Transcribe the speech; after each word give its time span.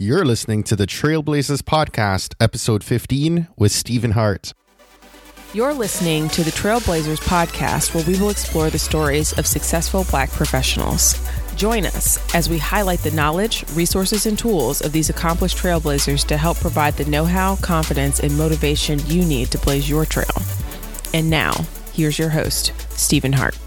You're 0.00 0.24
listening 0.24 0.62
to 0.62 0.76
the 0.76 0.86
Trailblazers 0.86 1.62
Podcast, 1.62 2.36
episode 2.38 2.84
15, 2.84 3.48
with 3.56 3.72
Stephen 3.72 4.12
Hart. 4.12 4.54
You're 5.52 5.74
listening 5.74 6.28
to 6.28 6.44
the 6.44 6.52
Trailblazers 6.52 7.18
Podcast, 7.18 7.92
where 7.92 8.04
we 8.04 8.16
will 8.16 8.30
explore 8.30 8.70
the 8.70 8.78
stories 8.78 9.36
of 9.36 9.44
successful 9.44 10.06
black 10.08 10.30
professionals. 10.30 11.18
Join 11.56 11.84
us 11.84 12.32
as 12.32 12.48
we 12.48 12.58
highlight 12.58 13.00
the 13.00 13.10
knowledge, 13.10 13.64
resources, 13.72 14.24
and 14.26 14.38
tools 14.38 14.82
of 14.82 14.92
these 14.92 15.10
accomplished 15.10 15.58
trailblazers 15.58 16.24
to 16.28 16.36
help 16.36 16.58
provide 16.58 16.94
the 16.94 17.04
know 17.06 17.24
how, 17.24 17.56
confidence, 17.56 18.20
and 18.20 18.38
motivation 18.38 19.00
you 19.06 19.24
need 19.24 19.50
to 19.50 19.58
blaze 19.58 19.90
your 19.90 20.06
trail. 20.06 20.30
And 21.12 21.28
now, 21.28 21.66
here's 21.92 22.20
your 22.20 22.30
host, 22.30 22.72
Stephen 22.90 23.32
Hart. 23.32 23.58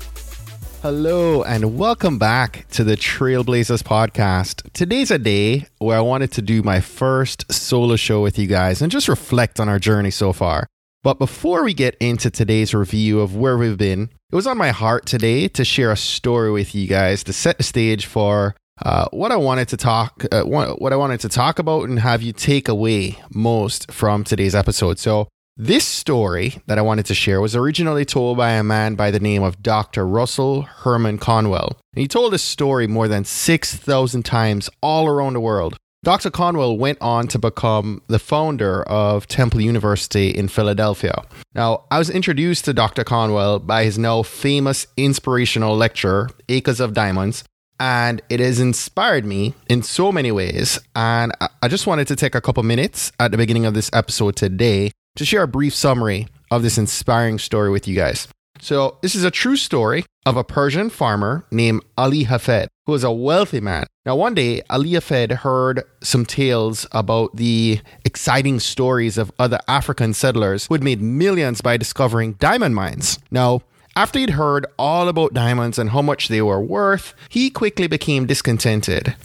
Hello, 0.82 1.44
and 1.44 1.78
welcome 1.78 2.18
back 2.18 2.68
to 2.70 2.84
the 2.84 2.98
Trailblazers 2.98 3.84
podcast. 3.84 4.68
Today's 4.74 5.12
a 5.12 5.20
day 5.20 5.68
where 5.78 5.96
I 5.96 6.02
wanted 6.02 6.32
to 6.32 6.42
do 6.42 6.64
my 6.64 6.80
first 6.80 7.52
solo 7.54 7.96
show 7.96 8.24
with 8.24 8.40
you 8.40 8.48
guys 8.48 8.82
and 8.82 8.92
just 8.92 9.08
reflect 9.08 9.60
on 9.60 9.70
our 9.70 9.78
journey 9.78 10.10
so 10.10 10.34
far. 10.34 10.66
But 11.04 11.20
before 11.20 11.64
we 11.64 11.76
get 11.76 11.96
into 12.00 12.32
today's 12.32 12.74
review 12.74 13.20
of 13.20 13.36
where 13.36 13.60
we've 13.60 13.78
been, 13.78 14.10
it 14.32 14.36
was 14.36 14.48
on 14.48 14.58
my 14.58 14.72
heart 14.72 15.06
today 15.06 15.48
to 15.50 15.64
share 15.64 15.92
a 15.92 15.96
story 15.96 16.52
with 16.52 16.74
you 16.74 16.88
guys 16.88 17.24
to 17.26 17.34
set 17.34 17.60
the 17.60 17.64
stage 17.64 18.08
for 18.08 18.56
uh, 18.84 19.06
what 19.12 19.32
I 19.32 19.36
wanted 19.36 19.68
to 19.68 19.78
talk, 19.78 20.26
uh, 20.32 20.42
what 20.42 20.94
I 20.94 20.96
wanted 20.96 21.20
to 21.20 21.30
talk 21.30 21.60
about, 21.60 21.90
and 21.90 22.00
have 22.00 22.24
you 22.24 22.34
take 22.34 22.68
away 22.68 23.20
most 23.32 23.92
from 23.92 24.24
today's 24.24 24.56
episode. 24.56 24.98
So, 24.98 25.28
this 25.58 25.86
story 25.86 26.62
that 26.68 26.78
I 26.78 26.82
wanted 26.82 27.06
to 27.08 27.14
share 27.14 27.42
was 27.42 27.56
originally 27.56 28.06
told 28.06 28.38
by 28.38 28.52
a 28.52 28.64
man 28.64 28.96
by 28.96 29.12
the 29.12 29.20
name 29.20 29.44
of 29.44 29.62
Dr. 29.62 30.08
Russell 30.08 30.64
Herman 30.64 31.18
Conwell. 31.18 31.78
And 31.94 32.02
he 32.02 32.08
told 32.08 32.34
this 32.34 32.44
story 32.44 32.88
more 32.88 33.08
than 33.08 33.26
6,000 33.26 34.24
times 34.24 34.70
all 34.82 35.08
around 35.08 35.34
the 35.34 35.40
world. 35.40 35.78
Dr. 36.04 36.32
Conwell 36.32 36.78
went 36.78 36.98
on 37.00 37.28
to 37.28 37.38
become 37.38 38.02
the 38.08 38.18
founder 38.18 38.82
of 38.84 39.28
Temple 39.28 39.62
University 39.62 40.30
in 40.30 40.48
Philadelphia. 40.48 41.14
Now, 41.54 41.84
I 41.92 42.00
was 42.00 42.10
introduced 42.10 42.66
to 42.66 42.74
Dr. 42.74 43.04
Conwell 43.04 43.60
by 43.60 43.84
his 43.84 44.00
now 44.00 44.24
famous 44.24 44.88
inspirational 44.98 45.78
lecture, 45.78 46.30
Acres 46.50 46.80
of 46.80 46.96
Diamonds, 46.96 47.44
and 47.80 48.20
it 48.30 48.40
has 48.40 48.60
inspired 48.60 49.26
me 49.26 49.54
in 49.70 49.84
so 49.84 50.12
many 50.12 50.32
ways. 50.32 50.80
And 50.96 51.34
I 51.62 51.68
just 51.68 51.86
wanted 51.86 52.08
to 52.08 52.16
take 52.16 52.34
a 52.34 52.42
couple 52.42 52.64
minutes 52.64 53.12
at 53.20 53.30
the 53.30 53.38
beginning 53.38 53.68
of 53.68 53.76
this 53.76 53.92
episode 53.94 54.36
today 54.36 54.92
to 55.16 55.26
share 55.26 55.44
a 55.44 55.48
brief 55.48 55.74
summary 55.74 56.28
of 56.50 56.64
this 56.64 56.78
inspiring 56.78 57.40
story 57.40 57.70
with 57.70 57.88
you 57.88 57.96
guys. 57.96 58.28
So, 58.60 59.00
this 59.02 59.16
is 59.16 59.24
a 59.24 59.32
true 59.32 59.56
story 59.56 60.06
of 60.24 60.38
a 60.38 60.44
Persian 60.44 60.92
farmer 60.92 61.46
named 61.50 61.84
Ali 61.98 62.26
Hafed, 62.26 62.70
who 62.86 62.92
was 62.92 63.04
a 63.04 63.12
wealthy 63.12 63.60
man. 63.60 63.88
Now, 64.06 64.16
one 64.16 64.36
day, 64.36 64.62
Ali 64.70 64.92
Hafed 64.92 65.32
heard 65.32 65.84
some 66.04 66.28
tales 66.28 66.86
about 66.92 67.36
the 67.36 67.82
exciting 68.06 68.60
stories 68.60 69.18
of 69.18 69.32
other 69.40 69.60
African 69.68 70.14
settlers 70.14 70.68
who 70.68 70.76
had 70.76 70.84
made 70.84 71.02
millions 71.02 71.62
by 71.62 71.76
discovering 71.76 72.34
diamond 72.34 72.76
mines. 72.76 73.18
Now, 73.32 73.62
after 73.96 74.20
he'd 74.20 74.32
heard 74.32 74.68
all 74.78 75.08
about 75.08 75.34
diamonds 75.34 75.80
and 75.80 75.90
how 75.90 76.04
much 76.04 76.28
they 76.28 76.42
were 76.42 76.62
worth, 76.62 77.16
he 77.30 77.50
quickly 77.50 77.88
became 77.88 78.28
discontented. 78.28 79.16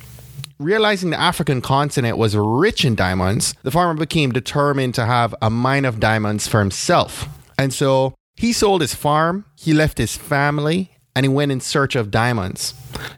Realizing 0.58 1.10
the 1.10 1.20
African 1.20 1.60
continent 1.60 2.16
was 2.16 2.34
rich 2.34 2.86
in 2.86 2.94
diamonds, 2.94 3.54
the 3.62 3.70
farmer 3.70 3.92
became 3.92 4.32
determined 4.32 4.94
to 4.94 5.04
have 5.04 5.34
a 5.42 5.50
mine 5.50 5.84
of 5.84 6.00
diamonds 6.00 6.48
for 6.48 6.60
himself. 6.60 7.28
And 7.58 7.74
so 7.74 8.14
he 8.36 8.54
sold 8.54 8.80
his 8.80 8.94
farm, 8.94 9.44
he 9.54 9.74
left 9.74 9.98
his 9.98 10.16
family, 10.16 10.92
and 11.14 11.24
he 11.24 11.28
went 11.28 11.52
in 11.52 11.60
search 11.60 11.94
of 11.94 12.10
diamonds. 12.10 12.72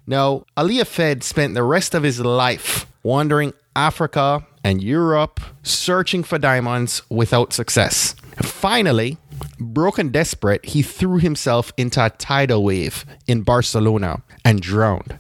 Now, 0.04 0.46
Ali 0.56 0.78
Hafed 0.78 1.22
spent 1.22 1.54
the 1.54 1.62
rest 1.62 1.94
of 1.94 2.02
his 2.02 2.18
life 2.18 2.86
wandering 3.04 3.52
Africa 3.76 4.44
and 4.64 4.82
Europe, 4.82 5.40
searching 5.62 6.24
for 6.24 6.38
diamonds 6.38 7.02
without 7.08 7.52
success. 7.52 8.16
Finally, 8.42 9.16
broken 9.60 10.08
desperate, 10.08 10.64
he 10.64 10.82
threw 10.82 11.18
himself 11.18 11.72
into 11.76 12.04
a 12.04 12.10
tidal 12.10 12.64
wave 12.64 13.04
in 13.28 13.42
Barcelona 13.42 14.22
and 14.44 14.60
drowned. 14.60 15.16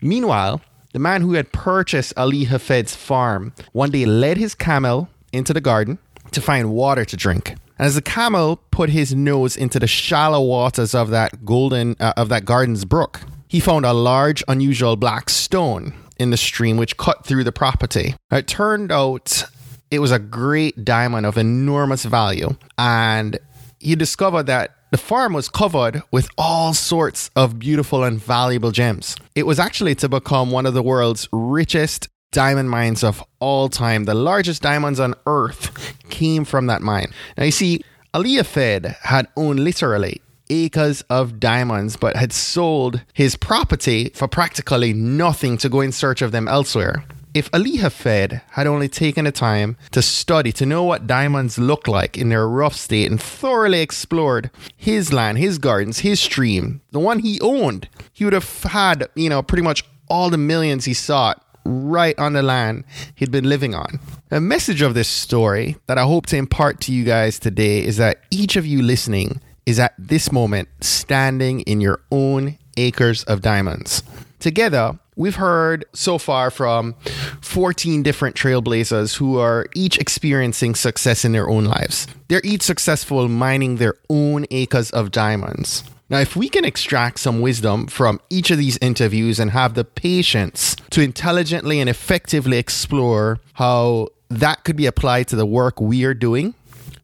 Meanwhile, 0.00 0.60
the 0.92 0.98
man 0.98 1.22
who 1.22 1.32
had 1.32 1.52
purchased 1.52 2.12
Ali 2.16 2.44
Hafed's 2.44 2.94
farm 2.94 3.52
one 3.72 3.90
day 3.90 4.04
led 4.04 4.36
his 4.36 4.54
camel 4.54 5.08
into 5.32 5.52
the 5.52 5.60
garden 5.60 5.98
to 6.32 6.40
find 6.40 6.70
water 6.72 7.04
to 7.04 7.16
drink. 7.16 7.50
And 7.78 7.86
as 7.86 7.94
the 7.94 8.02
camel 8.02 8.60
put 8.70 8.90
his 8.90 9.14
nose 9.14 9.56
into 9.56 9.78
the 9.78 9.86
shallow 9.86 10.42
waters 10.42 10.94
of 10.94 11.10
that 11.10 11.44
golden 11.44 11.96
uh, 11.98 12.12
of 12.16 12.28
that 12.28 12.44
garden's 12.44 12.84
brook, 12.84 13.20
he 13.48 13.60
found 13.60 13.84
a 13.84 13.92
large, 13.92 14.44
unusual 14.48 14.96
black 14.96 15.28
stone 15.30 15.94
in 16.18 16.30
the 16.30 16.36
stream 16.36 16.76
which 16.76 16.96
cut 16.96 17.24
through 17.26 17.44
the 17.44 17.52
property. 17.52 18.14
It 18.30 18.46
turned 18.46 18.92
out 18.92 19.44
it 19.90 19.98
was 19.98 20.10
a 20.10 20.18
great 20.18 20.84
diamond 20.84 21.26
of 21.26 21.36
enormous 21.36 22.04
value, 22.04 22.56
and 22.78 23.38
he 23.82 23.96
discovered 23.96 24.44
that 24.44 24.76
the 24.90 24.98
farm 24.98 25.32
was 25.32 25.48
covered 25.48 26.02
with 26.10 26.28
all 26.38 26.74
sorts 26.74 27.30
of 27.34 27.58
beautiful 27.58 28.04
and 28.04 28.22
valuable 28.22 28.70
gems. 28.70 29.16
It 29.34 29.46
was 29.46 29.58
actually 29.58 29.94
to 29.96 30.08
become 30.08 30.50
one 30.50 30.66
of 30.66 30.74
the 30.74 30.82
world's 30.82 31.28
richest 31.32 32.08
diamond 32.30 32.70
mines 32.70 33.02
of 33.02 33.22
all 33.40 33.68
time. 33.68 34.04
The 34.04 34.14
largest 34.14 34.62
diamonds 34.62 35.00
on 35.00 35.14
earth 35.26 35.94
came 36.10 36.44
from 36.44 36.66
that 36.66 36.82
mine. 36.82 37.12
Now, 37.36 37.44
you 37.44 37.50
see, 37.50 37.82
Ali 38.14 38.36
Hafed 38.36 38.86
had 39.02 39.28
owned 39.36 39.60
literally 39.60 40.20
acres 40.50 41.02
of 41.08 41.40
diamonds, 41.40 41.96
but 41.96 42.14
had 42.14 42.32
sold 42.32 43.00
his 43.14 43.36
property 43.36 44.10
for 44.14 44.28
practically 44.28 44.92
nothing 44.92 45.56
to 45.58 45.68
go 45.68 45.80
in 45.80 45.92
search 45.92 46.20
of 46.22 46.32
them 46.32 46.46
elsewhere. 46.46 47.04
If 47.34 47.48
Ali 47.54 47.78
Hafed 47.78 48.42
had 48.50 48.66
only 48.66 48.90
taken 48.90 49.24
the 49.24 49.32
time 49.32 49.78
to 49.92 50.02
study, 50.02 50.52
to 50.52 50.66
know 50.66 50.84
what 50.84 51.06
diamonds 51.06 51.58
look 51.58 51.88
like 51.88 52.18
in 52.18 52.28
their 52.28 52.46
rough 52.46 52.74
state, 52.74 53.10
and 53.10 53.20
thoroughly 53.20 53.80
explored 53.80 54.50
his 54.76 55.14
land, 55.14 55.38
his 55.38 55.56
gardens, 55.56 56.00
his 56.00 56.20
stream, 56.20 56.82
the 56.90 56.98
one 56.98 57.20
he 57.20 57.40
owned, 57.40 57.88
he 58.12 58.24
would 58.24 58.34
have 58.34 58.62
had, 58.64 59.08
you 59.14 59.30
know, 59.30 59.42
pretty 59.42 59.62
much 59.62 59.82
all 60.08 60.28
the 60.28 60.36
millions 60.36 60.84
he 60.84 60.92
sought 60.92 61.42
right 61.64 62.18
on 62.18 62.34
the 62.34 62.42
land 62.42 62.84
he'd 63.14 63.30
been 63.30 63.48
living 63.48 63.74
on. 63.74 63.98
The 64.28 64.40
message 64.40 64.82
of 64.82 64.92
this 64.92 65.08
story 65.08 65.76
that 65.86 65.96
I 65.96 66.02
hope 66.02 66.26
to 66.26 66.36
impart 66.36 66.82
to 66.82 66.92
you 66.92 67.02
guys 67.02 67.38
today 67.38 67.82
is 67.82 67.96
that 67.96 68.20
each 68.30 68.56
of 68.56 68.66
you 68.66 68.82
listening 68.82 69.40
is 69.64 69.78
at 69.78 69.94
this 69.96 70.32
moment 70.32 70.68
standing 70.82 71.60
in 71.62 71.80
your 71.80 72.00
own 72.10 72.58
acres 72.76 73.24
of 73.24 73.40
diamonds. 73.40 74.02
Together, 74.38 74.98
we've 75.16 75.36
heard 75.36 75.84
so 75.92 76.18
far 76.18 76.50
from 76.50 76.94
14 77.40 78.02
different 78.02 78.36
trailblazers 78.36 79.16
who 79.16 79.38
are 79.38 79.66
each 79.74 79.98
experiencing 79.98 80.74
success 80.74 81.24
in 81.24 81.32
their 81.32 81.48
own 81.48 81.64
lives. 81.64 82.06
They're 82.28 82.40
each 82.44 82.62
successful 82.62 83.28
mining 83.28 83.76
their 83.76 83.94
own 84.08 84.46
acres 84.50 84.90
of 84.90 85.10
diamonds. 85.10 85.84
Now, 86.08 86.18
if 86.18 86.36
we 86.36 86.50
can 86.50 86.64
extract 86.64 87.20
some 87.20 87.40
wisdom 87.40 87.86
from 87.86 88.20
each 88.28 88.50
of 88.50 88.58
these 88.58 88.78
interviews 88.82 89.38
and 89.38 89.50
have 89.52 89.74
the 89.74 89.84
patience 89.84 90.76
to 90.90 91.00
intelligently 91.00 91.80
and 91.80 91.88
effectively 91.88 92.58
explore 92.58 93.40
how 93.54 94.08
that 94.28 94.64
could 94.64 94.76
be 94.76 94.86
applied 94.86 95.28
to 95.28 95.36
the 95.36 95.46
work 95.46 95.80
we 95.80 96.04
are 96.04 96.12
doing, 96.12 96.54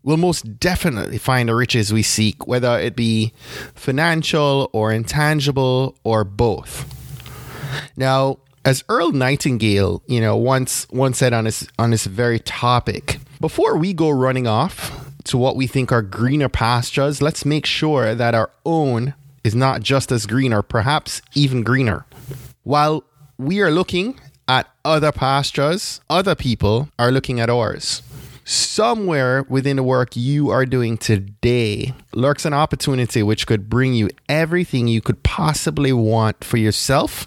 we'll 0.03 0.19
most 0.19 0.61
definitely 0.61 1.19
find 1.19 1.49
the 1.49 1.55
riches 1.55 1.93
we 1.93 2.03
seek, 2.03 2.47
whether 2.47 2.79
it 2.79 2.97
be 2.97 3.33
financial 3.75 4.69
or 4.73 4.93
intangible 4.93 5.97
or 6.05 6.25
both. 6.25 6.98
Now, 7.97 8.39
as 8.65 8.85
Earl 8.89 9.13
Nightingale, 9.13 10.03
you 10.07 10.21
know, 10.21 10.37
once 10.37 10.87
once 10.91 11.19
said 11.19 11.33
on 11.33 11.45
this 11.45 11.67
on 11.79 11.91
this 11.91 12.07
very 12.07 12.39
topic, 12.41 13.19
before 13.41 13.77
we 13.77 13.93
go 13.95 14.11
running 14.11 14.47
off 14.47 15.07
to 15.25 15.39
what 15.39 15.57
we 15.57 15.67
think 15.67 15.93
are 15.93 16.03
greener 16.03 16.49
pastures, 16.49 17.23
let's 17.23 17.45
make 17.45 17.67
sure 17.67 18.15
that 18.15 18.35
our 18.35 18.51
own 18.65 19.15
is 19.45 19.55
not 19.55 19.83
just 19.83 20.13
as 20.13 20.27
green 20.27 20.53
or 20.53 20.63
perhaps 20.63 21.23
even 21.35 21.63
greener. 21.63 22.05
While 22.63 23.05
we 23.39 23.61
are 23.61 23.71
looking 23.71 24.19
at 24.49 24.67
other 24.85 25.13
pastures, 25.13 26.01
other 26.11 26.35
people 26.35 26.89
are 26.99 27.13
looking 27.13 27.41
at 27.41 27.51
ours. 27.51 28.03
Somewhere 28.51 29.43
within 29.51 29.77
the 29.77 29.83
work 29.83 30.17
you 30.17 30.49
are 30.49 30.65
doing 30.65 30.97
today 30.97 31.93
lurks 32.15 32.47
an 32.47 32.55
opportunity 32.55 33.23
which 33.23 33.47
could 33.47 33.69
bring 33.69 33.93
you 33.93 34.09
everything 34.27 34.89
you 34.89 35.03
could 35.03 35.23
possibly 35.23 35.93
want 35.93 36.43
for 36.43 36.57
yourself 36.57 37.27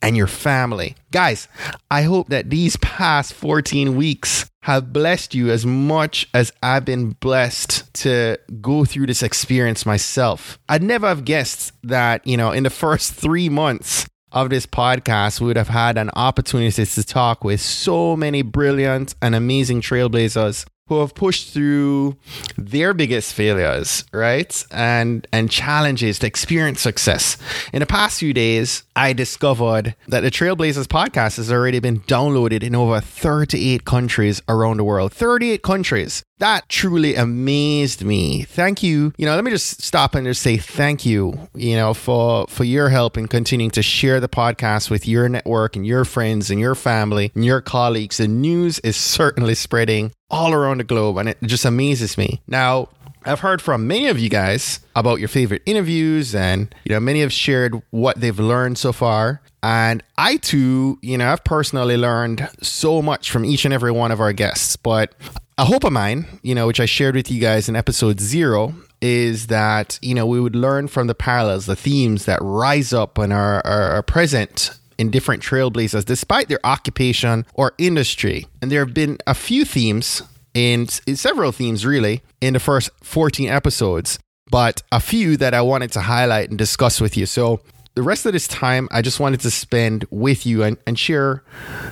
and 0.00 0.16
your 0.16 0.26
family. 0.26 0.96
Guys, 1.10 1.46
I 1.90 2.04
hope 2.04 2.30
that 2.30 2.48
these 2.48 2.78
past 2.78 3.34
14 3.34 3.96
weeks 3.96 4.50
have 4.62 4.94
blessed 4.94 5.34
you 5.34 5.50
as 5.50 5.66
much 5.66 6.26
as 6.32 6.54
I've 6.62 6.86
been 6.86 7.10
blessed 7.20 7.92
to 7.94 8.38
go 8.62 8.86
through 8.86 9.08
this 9.08 9.22
experience 9.22 9.84
myself. 9.84 10.58
I'd 10.70 10.82
never 10.82 11.06
have 11.06 11.26
guessed 11.26 11.72
that, 11.82 12.26
you 12.26 12.38
know, 12.38 12.50
in 12.50 12.62
the 12.62 12.70
first 12.70 13.12
three 13.12 13.50
months 13.50 14.06
of 14.32 14.50
this 14.50 14.66
podcast, 14.66 15.40
we 15.40 15.46
would 15.46 15.56
have 15.56 15.68
had 15.68 15.98
an 15.98 16.10
opportunity 16.16 16.84
to 16.84 17.04
talk 17.04 17.44
with 17.44 17.60
so 17.60 18.16
many 18.16 18.42
brilliant 18.42 19.14
and 19.22 19.34
amazing 19.34 19.80
trailblazers 19.80 20.66
who 20.88 21.00
have 21.00 21.14
pushed 21.14 21.52
through 21.54 22.16
their 22.58 22.92
biggest 22.92 23.32
failures, 23.32 24.04
right? 24.12 24.64
And 24.70 25.26
and 25.32 25.50
challenges 25.50 26.18
to 26.18 26.26
experience 26.26 26.80
success. 26.80 27.38
In 27.72 27.80
the 27.80 27.86
past 27.86 28.18
few 28.18 28.34
days, 28.34 28.82
I 28.96 29.12
discovered 29.12 29.94
that 30.08 30.20
the 30.20 30.30
Trailblazers 30.30 30.86
podcast 30.86 31.36
has 31.36 31.50
already 31.50 31.78
been 31.80 32.00
downloaded 32.00 32.62
in 32.62 32.74
over 32.74 33.00
38 33.00 33.84
countries 33.84 34.42
around 34.48 34.78
the 34.78 34.84
world. 34.84 35.12
38 35.12 35.62
countries. 35.62 36.22
That 36.42 36.68
truly 36.68 37.14
amazed 37.14 38.04
me. 38.04 38.42
Thank 38.42 38.82
you. 38.82 39.12
You 39.16 39.26
know, 39.26 39.36
let 39.36 39.44
me 39.44 39.52
just 39.52 39.80
stop 39.80 40.16
and 40.16 40.26
just 40.26 40.42
say 40.42 40.56
thank 40.56 41.06
you, 41.06 41.38
you 41.54 41.76
know, 41.76 41.94
for 41.94 42.48
for 42.48 42.64
your 42.64 42.88
help 42.88 43.16
in 43.16 43.28
continuing 43.28 43.70
to 43.70 43.80
share 43.80 44.18
the 44.18 44.28
podcast 44.28 44.90
with 44.90 45.06
your 45.06 45.28
network 45.28 45.76
and 45.76 45.86
your 45.86 46.04
friends 46.04 46.50
and 46.50 46.58
your 46.58 46.74
family 46.74 47.30
and 47.36 47.44
your 47.44 47.60
colleagues. 47.60 48.16
The 48.16 48.26
news 48.26 48.80
is 48.80 48.96
certainly 48.96 49.54
spreading 49.54 50.10
all 50.30 50.52
around 50.52 50.78
the 50.78 50.84
globe 50.84 51.18
and 51.18 51.28
it 51.28 51.38
just 51.44 51.64
amazes 51.64 52.18
me. 52.18 52.42
Now, 52.48 52.88
I've 53.24 53.38
heard 53.38 53.62
from 53.62 53.86
many 53.86 54.08
of 54.08 54.18
you 54.18 54.28
guys 54.28 54.80
about 54.96 55.20
your 55.20 55.28
favorite 55.28 55.62
interviews, 55.64 56.34
and 56.34 56.74
you 56.84 56.92
know, 56.92 56.98
many 56.98 57.20
have 57.20 57.32
shared 57.32 57.80
what 57.90 58.20
they've 58.20 58.36
learned 58.36 58.78
so 58.78 58.92
far. 58.92 59.42
And 59.62 60.02
I 60.18 60.38
too, 60.38 60.98
you 61.02 61.18
know, 61.18 61.30
I've 61.30 61.44
personally 61.44 61.96
learned 61.96 62.48
so 62.62 63.00
much 63.00 63.30
from 63.30 63.44
each 63.44 63.64
and 63.64 63.72
every 63.72 63.92
one 63.92 64.10
of 64.10 64.20
our 64.20 64.32
guests. 64.32 64.74
But 64.74 65.14
a 65.62 65.64
hope 65.64 65.84
of 65.84 65.92
mine, 65.92 66.26
you 66.42 66.56
know, 66.56 66.66
which 66.66 66.80
I 66.80 66.86
shared 66.86 67.14
with 67.14 67.30
you 67.30 67.40
guys 67.40 67.68
in 67.68 67.76
episode 67.76 68.18
zero, 68.18 68.74
is 69.00 69.46
that 69.46 69.96
you 70.02 70.12
know 70.12 70.26
we 70.26 70.40
would 70.40 70.56
learn 70.56 70.88
from 70.88 71.06
the 71.06 71.14
parallels, 71.14 71.66
the 71.66 71.76
themes 71.76 72.24
that 72.24 72.40
rise 72.42 72.92
up 72.92 73.16
and 73.16 73.32
are, 73.32 73.64
are, 73.64 73.90
are 73.92 74.02
present 74.02 74.76
in 74.98 75.08
different 75.08 75.40
trailblazers, 75.40 76.04
despite 76.04 76.48
their 76.48 76.58
occupation 76.64 77.46
or 77.54 77.74
industry. 77.78 78.48
And 78.60 78.72
there 78.72 78.84
have 78.84 78.92
been 78.92 79.18
a 79.24 79.34
few 79.34 79.64
themes 79.64 80.22
in 80.52 80.88
several 80.88 81.52
themes 81.52 81.86
really 81.86 82.22
in 82.40 82.54
the 82.54 82.60
first 82.60 82.90
14 83.04 83.48
episodes, 83.48 84.18
but 84.50 84.82
a 84.90 84.98
few 84.98 85.36
that 85.36 85.54
I 85.54 85.62
wanted 85.62 85.92
to 85.92 86.00
highlight 86.00 86.50
and 86.50 86.58
discuss 86.58 87.00
with 87.00 87.16
you. 87.16 87.24
So 87.24 87.60
the 87.94 88.02
rest 88.02 88.24
of 88.24 88.32
this 88.32 88.48
time, 88.48 88.88
I 88.90 89.02
just 89.02 89.20
wanted 89.20 89.40
to 89.40 89.50
spend 89.50 90.06
with 90.10 90.46
you 90.46 90.62
and, 90.62 90.78
and 90.86 90.98
share 90.98 91.42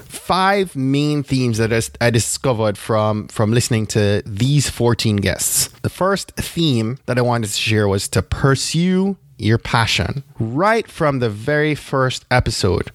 five 0.05 0.75
main 0.75 1.23
themes 1.23 1.59
that 1.59 1.91
I 2.01 2.11
discovered 2.11 2.79
from, 2.79 3.29
from 3.29 3.53
listening 3.53 3.87
to 3.89 4.23
these 4.25 4.71
14 4.71 5.17
guests. 5.17 5.69
The 5.83 5.91
first 5.91 6.33
theme 6.37 6.99
that 7.07 7.19
I 7.19 7.23
wanted 7.23 7.49
to 7.49 7.59
share 7.59 7.87
was 7.87 8.09
to 8.09 8.23
pursue 8.23 9.19
your 9.37 9.59
passion. 9.59 10.25
Right 10.39 10.91
from 10.91 11.19
the 11.19 11.31
very 11.31 11.75
first 11.75 12.25
episode, 12.31 12.93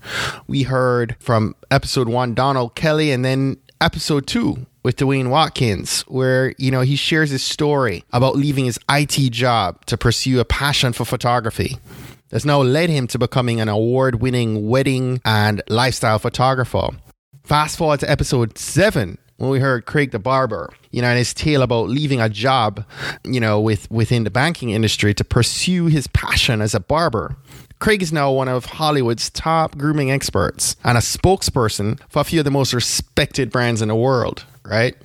we 0.48 0.63
heard 0.63 1.16
from 1.19 1.56
episode 1.69 2.10
one, 2.10 2.34
Donald 2.34 2.75
Kelly, 2.75 3.12
and 3.12 3.24
then 3.24 3.58
episode 3.81 4.25
two 4.25 4.66
with 4.84 4.98
Dwayne 4.98 5.30
Watkins, 5.30 6.01
where, 6.01 6.54
you 6.58 6.69
know, 6.69 6.81
he 6.81 6.96
shares 6.96 7.31
his 7.31 7.44
story 7.44 8.04
about 8.13 8.36
leaving 8.36 8.66
his 8.66 8.80
IT 8.90 9.31
job 9.31 9.84
to 9.86 9.98
pursue 9.98 10.40
a 10.40 10.46
passion 10.46 10.94
for 10.94 11.06
photography 11.06 11.78
that's 12.30 12.45
now 12.45 12.62
led 12.62 12.89
him 12.89 13.07
to 13.07 13.19
becoming 13.19 13.62
an 13.62 13.69
award 13.69 14.22
winning 14.22 14.68
wedding 14.68 15.22
and 15.25 15.62
lifestyle 15.69 16.19
photographer. 16.19 16.89
Fast 17.44 17.77
forward 17.77 18.00
to 18.00 18.10
episode 18.10 18.57
seven, 18.57 19.18
when 19.38 19.50
we 19.50 19.60
heard 19.60 19.86
Craig 19.86 20.12
the 20.12 20.19
barber, 20.19 20.74
you 20.92 21.01
know, 21.01 21.10
and 21.10 21.18
his 21.18 21.33
tale 21.33 21.62
about 21.62 21.89
leaving 21.89 22.22
a 22.22 22.30
job, 22.30 22.86
you 23.24 23.39
know, 23.39 23.60
with 23.60 23.89
within 23.92 24.24
the 24.24 24.30
banking 24.30 24.69
industry 24.69 25.13
to 25.13 25.24
pursue 25.24 25.88
his 25.88 26.07
passion 26.07 26.62
as 26.62 26.74
a 26.74 26.80
barber. 26.80 27.36
Craig 27.80 28.01
is 28.01 28.13
now 28.13 28.31
one 28.31 28.48
of 28.48 28.66
Hollywood's 28.66 29.30
top 29.30 29.77
grooming 29.77 30.10
experts 30.10 30.77
and 30.83 30.98
a 30.98 31.01
spokesperson 31.01 32.00
for 32.10 32.22
a 32.22 32.24
few 32.24 32.39
of 32.39 32.45
the 32.45 32.51
most 32.51 32.74
respected 32.74 33.51
brands 33.51 33.81
in 33.81 33.89
the 33.89 33.95
world, 33.95 34.45
right? 34.63 34.95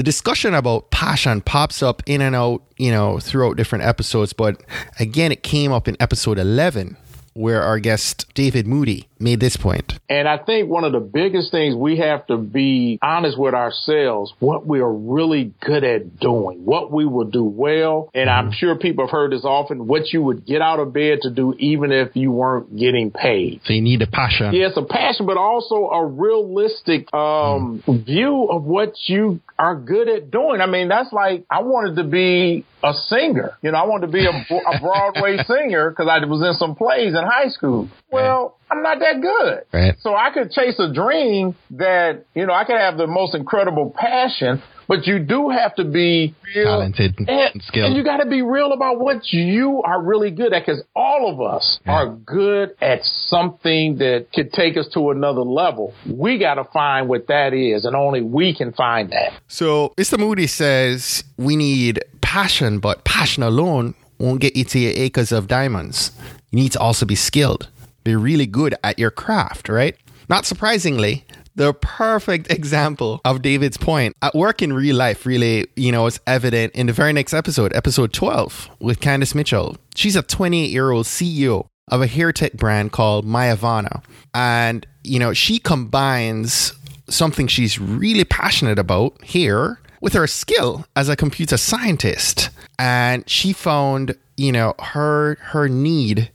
The 0.00 0.04
discussion 0.04 0.54
about 0.54 0.90
passion 0.90 1.42
pops 1.42 1.82
up 1.82 2.02
in 2.06 2.22
and 2.22 2.34
out, 2.34 2.62
you 2.78 2.90
know, 2.90 3.18
throughout 3.18 3.58
different 3.58 3.84
episodes, 3.84 4.32
but 4.32 4.62
again, 4.98 5.30
it 5.30 5.42
came 5.42 5.72
up 5.72 5.86
in 5.86 5.94
episode 6.00 6.38
11 6.38 6.96
where 7.34 7.62
our 7.62 7.78
guest 7.78 8.24
David 8.32 8.66
Moody 8.66 9.09
made 9.20 9.40
this 9.40 9.56
point. 9.56 9.92
And 10.08 10.26
I 10.26 10.38
think 10.38 10.68
one 10.68 10.84
of 10.84 10.92
the 10.92 11.00
biggest 11.00 11.50
things 11.50 11.74
we 11.74 11.98
have 11.98 12.26
to 12.26 12.36
be 12.36 12.98
honest 13.02 13.38
with 13.38 13.54
ourselves, 13.54 14.32
what 14.38 14.66
we 14.66 14.80
are 14.80 14.92
really 14.92 15.52
good 15.60 15.84
at 15.84 16.18
doing, 16.18 16.64
what 16.64 16.90
we 16.90 17.04
will 17.04 17.26
do 17.26 17.44
well. 17.44 18.10
And 18.14 18.28
I'm 18.28 18.46
mm-hmm. 18.46 18.54
sure 18.54 18.76
people 18.76 19.06
have 19.06 19.12
heard 19.12 19.32
this 19.32 19.44
often, 19.44 19.86
what 19.86 20.12
you 20.12 20.22
would 20.22 20.46
get 20.46 20.62
out 20.62 20.80
of 20.80 20.92
bed 20.92 21.20
to 21.22 21.30
do 21.30 21.54
even 21.58 21.92
if 21.92 22.16
you 22.16 22.32
weren't 22.32 22.76
getting 22.76 23.10
paid. 23.10 23.60
So 23.64 23.72
you 23.72 23.82
need 23.82 24.02
a 24.02 24.06
passion. 24.06 24.54
Yes, 24.54 24.72
a 24.76 24.84
passion, 24.84 25.26
but 25.26 25.36
also 25.36 25.88
a 25.90 26.04
realistic 26.06 27.12
um, 27.14 27.82
mm. 27.86 28.04
view 28.04 28.48
of 28.50 28.64
what 28.64 28.94
you 29.06 29.40
are 29.58 29.76
good 29.76 30.08
at 30.08 30.30
doing. 30.30 30.60
I 30.60 30.66
mean, 30.66 30.88
that's 30.88 31.12
like 31.12 31.44
I 31.50 31.62
wanted 31.62 31.96
to 31.96 32.04
be 32.04 32.64
a 32.82 32.92
singer. 32.94 33.52
You 33.62 33.72
know, 33.72 33.78
I 33.78 33.86
wanted 33.86 34.06
to 34.06 34.12
be 34.12 34.24
a, 34.24 34.30
a 34.30 34.80
Broadway 34.80 35.36
singer 35.46 35.90
because 35.90 36.08
I 36.08 36.24
was 36.24 36.42
in 36.42 36.54
some 36.54 36.74
plays 36.74 37.14
in 37.14 37.22
high 37.22 37.48
school. 37.48 37.88
Well, 38.10 38.56
I'm 38.70 38.82
not 38.82 38.98
that 39.00 39.20
good. 39.20 39.64
Right. 39.72 39.94
So 40.00 40.14
I 40.14 40.30
could 40.32 40.50
chase 40.52 40.78
a 40.78 40.92
dream 40.92 41.56
that, 41.72 42.24
you 42.34 42.46
know, 42.46 42.52
I 42.52 42.64
could 42.64 42.76
have 42.76 42.96
the 42.96 43.06
most 43.06 43.34
incredible 43.34 43.94
passion, 43.96 44.62
but 44.86 45.06
you 45.06 45.18
do 45.18 45.50
have 45.50 45.74
to 45.76 45.84
be 45.84 46.34
real, 46.54 46.64
talented 46.64 47.14
and, 47.18 47.28
and 47.28 47.62
skilled. 47.62 47.86
And 47.86 47.96
you 47.96 48.04
got 48.04 48.18
to 48.18 48.26
be 48.26 48.42
real 48.42 48.72
about 48.72 49.00
what 49.00 49.32
you 49.32 49.82
are 49.82 50.02
really 50.02 50.30
good 50.30 50.52
at 50.52 50.64
because 50.66 50.82
all 50.94 51.32
of 51.32 51.40
us 51.40 51.80
yeah. 51.84 51.92
are 51.92 52.08
good 52.08 52.74
at 52.80 53.04
something 53.04 53.98
that 53.98 54.28
could 54.32 54.52
take 54.52 54.76
us 54.76 54.88
to 54.94 55.10
another 55.10 55.42
level. 55.42 55.94
We 56.06 56.38
got 56.38 56.54
to 56.54 56.64
find 56.64 57.08
what 57.08 57.26
that 57.28 57.52
is, 57.52 57.84
and 57.84 57.96
only 57.96 58.22
we 58.22 58.54
can 58.54 58.72
find 58.72 59.10
that. 59.10 59.32
So, 59.48 59.94
Mr. 59.96 60.18
Moody 60.18 60.46
says 60.46 61.24
we 61.36 61.56
need 61.56 62.04
passion, 62.20 62.78
but 62.78 63.04
passion 63.04 63.42
alone 63.42 63.94
won't 64.18 64.40
get 64.40 64.54
you 64.54 64.64
to 64.64 64.78
your 64.78 64.92
acres 64.94 65.32
of 65.32 65.48
diamonds. 65.48 66.12
You 66.50 66.58
need 66.58 66.72
to 66.72 66.80
also 66.80 67.06
be 67.06 67.14
skilled, 67.14 67.68
be 68.04 68.14
really 68.14 68.46
good 68.46 68.74
at 68.82 68.98
your 68.98 69.10
craft, 69.10 69.68
right? 69.68 69.96
Not 70.28 70.46
surprisingly, 70.46 71.24
the 71.56 71.74
perfect 71.74 72.50
example 72.52 73.20
of 73.24 73.42
David's 73.42 73.76
point 73.76 74.14
at 74.22 74.34
work 74.34 74.62
in 74.62 74.72
real 74.72 74.96
life 74.96 75.26
really, 75.26 75.66
you 75.76 75.92
know, 75.92 76.06
is 76.06 76.20
evident 76.26 76.74
in 76.74 76.86
the 76.86 76.92
very 76.92 77.12
next 77.12 77.34
episode, 77.34 77.74
episode 77.74 78.12
12 78.12 78.70
with 78.80 79.00
Candace 79.00 79.34
Mitchell. 79.34 79.76
She's 79.94 80.16
a 80.16 80.22
28 80.22 80.70
year 80.70 80.90
old 80.90 81.06
CEO 81.06 81.66
of 81.88 82.00
a 82.00 82.06
hair 82.06 82.32
tech 82.32 82.52
brand 82.52 82.92
called 82.92 83.26
Myavana. 83.26 84.02
And, 84.32 84.86
you 85.02 85.18
know, 85.18 85.32
she 85.32 85.58
combines 85.58 86.72
something 87.08 87.48
she's 87.48 87.78
really 87.78 88.24
passionate 88.24 88.78
about 88.78 89.22
here 89.24 89.80
with 90.00 90.12
her 90.14 90.26
skill 90.26 90.86
as 90.96 91.08
a 91.08 91.16
computer 91.16 91.56
scientist. 91.56 92.50
And 92.78 93.28
she 93.28 93.52
found, 93.52 94.16
you 94.36 94.52
know, 94.52 94.74
her 94.78 95.36
her 95.40 95.68
need 95.68 96.30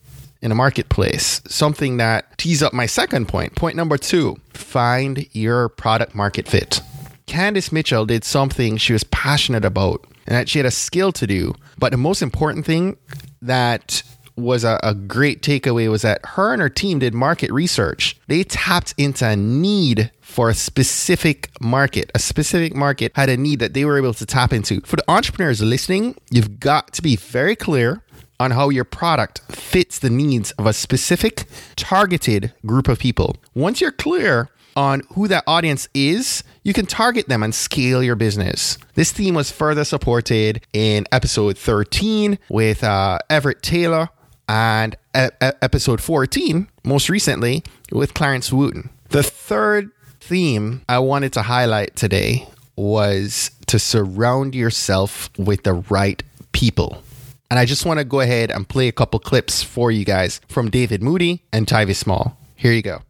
in 0.46 0.52
a 0.52 0.56
marketplace. 0.56 1.42
Something 1.48 1.98
that 1.98 2.38
tees 2.38 2.62
up 2.62 2.72
my 2.72 2.86
second 2.86 3.28
point. 3.28 3.56
Point 3.56 3.76
number 3.76 3.98
two 3.98 4.38
find 4.54 5.28
your 5.34 5.68
product 5.68 6.14
market 6.14 6.48
fit. 6.48 6.82
Candace 7.26 7.72
Mitchell 7.72 8.06
did 8.06 8.24
something 8.24 8.78
she 8.78 8.94
was 8.94 9.04
passionate 9.06 9.66
about 9.66 10.06
and 10.28 10.36
that 10.36 10.48
she 10.48 10.60
had 10.60 10.66
a 10.66 10.72
skill 10.72 11.12
to 11.14 11.26
do. 11.26 11.56
But 11.80 11.92
the 11.92 11.98
most 11.98 12.22
important 12.22 12.66
thing 12.66 12.98
that 13.42 14.04
was 14.38 14.64
a, 14.64 14.80
a, 14.84 14.94
great 14.94 15.42
takeaway 15.42 15.90
was 15.90 16.02
that 16.02 16.20
her 16.26 16.52
and 16.52 16.62
her 16.62 16.70
team 16.70 17.00
did 17.00 17.14
market 17.14 17.52
research. 17.52 18.18
They 18.28 18.44
tapped 18.44 18.94
into 18.98 19.26
a 19.28 19.36
need 19.36 20.12
for 20.20 20.50
a 20.50 20.54
specific 20.54 21.50
market. 21.62 22.12
A 22.14 22.20
specific 22.20 22.76
market 22.76 23.14
had 23.16 23.30
a 23.30 23.38
need 23.38 23.60
that 23.60 23.74
they 23.74 23.86
were 23.86 23.98
able 23.98 24.14
to 24.14 24.26
tap 24.26 24.52
into. 24.52 24.82
For 24.82 24.98
the 24.98 25.10
entrepreneurs 25.10 25.62
listening, 25.62 26.18
you've 26.30 26.60
got 26.60 26.92
to 26.94 27.02
be 27.02 27.16
very 27.16 27.56
clear 27.56 28.02
on 28.40 28.52
how 28.52 28.70
your 28.70 28.84
product 28.84 29.42
fits 29.50 30.00
the 30.00 30.10
needs 30.10 30.52
of 30.52 30.66
a 30.66 30.74
specific 30.74 31.46
targeted 31.76 32.54
group 32.66 32.88
of 32.88 33.00
people. 33.00 33.36
Once 33.54 33.82
you're 33.82 33.92
clear 33.92 34.50
on 34.76 35.02
who 35.14 35.28
that 35.28 35.44
audience 35.48 35.88
is, 35.94 36.44
you 36.64 36.74
can 36.74 36.86
target 36.86 37.30
them 37.30 37.44
and 37.44 37.56
scale 37.56 38.04
your 38.04 38.16
business. 38.16 38.78
This 38.96 39.12
theme 39.12 39.36
was 39.36 39.52
further 39.52 39.86
supported 39.86 40.62
in 40.74 41.06
episode 41.12 41.58
13 41.58 42.38
with 42.50 42.84
uh, 42.84 43.20
Everett 43.30 43.62
Taylor 43.62 44.10
and 44.50 44.96
e- 45.16 45.30
episode 45.42 46.02
14, 46.02 46.68
most 46.84 47.10
recently, 47.10 47.64
with 47.92 48.14
Clarence 48.14 48.52
Wooten. 48.52 48.90
The 49.10 49.24
third 49.24 49.92
theme 50.20 50.82
I 50.90 51.00
wanted 51.00 51.34
to 51.34 51.44
highlight 51.44 51.96
today 51.96 52.48
was 52.76 53.52
to 53.68 53.80
surround 53.80 54.54
yourself 54.56 55.30
with 55.38 55.64
the 55.64 55.76
right 55.90 56.22
people. 56.52 57.02
And 57.50 57.60
I 57.60 57.66
just 57.66 57.86
want 57.86 58.00
to 58.00 58.06
go 58.06 58.22
ahead 58.22 58.52
and 58.52 58.68
play 58.68 58.88
a 58.88 58.92
couple 58.92 59.20
clips 59.20 59.64
for 59.64 59.92
you 59.92 60.06
guys 60.06 60.42
from 60.48 60.70
David 60.70 61.02
Moody 61.04 61.44
and 61.52 61.68
Tyvis 61.68 61.98
Small. 61.98 62.38
Here 62.56 62.72
you 62.72 62.82
go. 62.82 63.02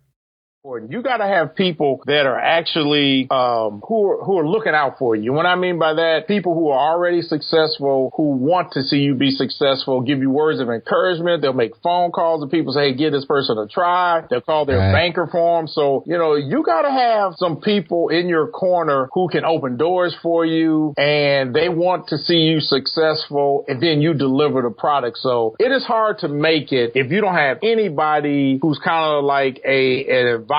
You 0.65 1.03
got 1.03 1.17
to 1.17 1.27
have 1.27 1.55
people 1.55 2.01
that 2.07 2.25
are 2.25 2.39
actually 2.39 3.27
um, 3.29 3.83
who 3.87 4.09
are 4.09 4.25
who 4.25 4.39
are 4.39 4.47
looking 4.47 4.73
out 4.73 4.97
for 4.97 5.15
you. 5.15 5.31
What 5.31 5.45
I 5.45 5.55
mean 5.55 5.77
by 5.77 5.93
that, 5.93 6.27
people 6.27 6.55
who 6.55 6.69
are 6.69 6.93
already 6.93 7.21
successful, 7.21 8.11
who 8.17 8.31
want 8.31 8.71
to 8.71 8.81
see 8.81 8.97
you 8.97 9.13
be 9.13 9.29
successful, 9.29 10.01
give 10.01 10.19
you 10.19 10.31
words 10.31 10.59
of 10.59 10.71
encouragement. 10.71 11.43
They'll 11.43 11.53
make 11.53 11.77
phone 11.83 12.11
calls 12.11 12.41
to 12.41 12.47
people, 12.47 12.73
say, 12.73 12.89
"Hey, 12.89 12.95
give 12.95 13.11
this 13.11 13.25
person 13.25 13.59
a 13.59 13.67
try." 13.67 14.23
They'll 14.27 14.41
call 14.41 14.65
their 14.65 14.79
right. 14.79 14.91
banker 14.91 15.27
for 15.31 15.59
them. 15.59 15.67
So 15.67 16.03
you 16.07 16.17
know, 16.17 16.33
you 16.33 16.63
got 16.63 16.81
to 16.81 16.91
have 16.91 17.33
some 17.35 17.61
people 17.61 18.09
in 18.09 18.27
your 18.27 18.47
corner 18.47 19.07
who 19.13 19.29
can 19.29 19.45
open 19.45 19.77
doors 19.77 20.15
for 20.23 20.47
you, 20.47 20.95
and 20.97 21.53
they 21.53 21.69
want 21.69 22.07
to 22.07 22.17
see 22.17 22.39
you 22.39 22.59
successful, 22.59 23.65
and 23.67 23.79
then 23.83 24.01
you 24.01 24.15
deliver 24.15 24.63
the 24.63 24.71
product. 24.71 25.19
So 25.19 25.55
it 25.59 25.71
is 25.71 25.85
hard 25.85 26.19
to 26.19 26.27
make 26.27 26.71
it 26.71 26.93
if 26.95 27.11
you 27.11 27.21
don't 27.21 27.35
have 27.35 27.59
anybody 27.61 28.57
who's 28.59 28.79
kind 28.83 29.19
of 29.19 29.23
like 29.23 29.61
a 29.63 30.05
an 30.05 30.25
advisor 30.25 30.54